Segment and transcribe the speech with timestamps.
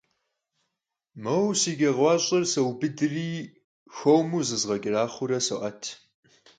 [1.23, 3.29] Moue si ç'e khuaş'er soubıdri
[3.95, 5.83] xuemu zızğeç'eraxhueure so'et.